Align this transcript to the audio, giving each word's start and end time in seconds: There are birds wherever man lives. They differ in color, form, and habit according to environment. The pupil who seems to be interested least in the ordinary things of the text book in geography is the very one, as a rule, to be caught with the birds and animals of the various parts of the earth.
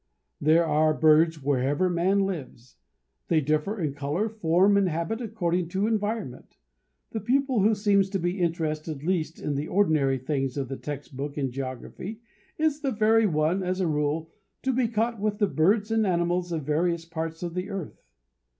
There 0.41 0.65
are 0.65 0.95
birds 0.95 1.43
wherever 1.43 1.87
man 1.87 2.21
lives. 2.21 2.77
They 3.27 3.39
differ 3.39 3.79
in 3.79 3.93
color, 3.93 4.29
form, 4.29 4.75
and 4.75 4.89
habit 4.89 5.21
according 5.21 5.67
to 5.67 5.85
environment. 5.85 6.57
The 7.11 7.19
pupil 7.19 7.59
who 7.59 7.75
seems 7.75 8.09
to 8.09 8.17
be 8.19 8.39
interested 8.41 9.03
least 9.03 9.39
in 9.39 9.53
the 9.53 9.67
ordinary 9.67 10.17
things 10.17 10.57
of 10.57 10.69
the 10.69 10.75
text 10.77 11.15
book 11.15 11.37
in 11.37 11.51
geography 11.51 12.19
is 12.57 12.79
the 12.81 12.89
very 12.89 13.27
one, 13.27 13.61
as 13.61 13.79
a 13.79 13.85
rule, 13.85 14.31
to 14.63 14.73
be 14.73 14.87
caught 14.87 15.19
with 15.19 15.37
the 15.37 15.45
birds 15.45 15.91
and 15.91 16.03
animals 16.07 16.51
of 16.51 16.61
the 16.61 16.65
various 16.65 17.05
parts 17.05 17.43
of 17.43 17.53
the 17.53 17.69
earth. 17.69 18.01